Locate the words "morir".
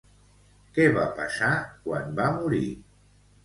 2.41-2.67